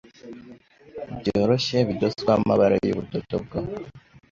byoroshye 1.19 1.77
Bidozweho 1.87 2.33
amabara 2.39 2.75
y 2.85 2.91
ubudodo 2.93 3.35
bwo 3.43 3.57